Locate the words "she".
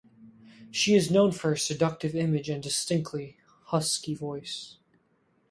0.71-0.95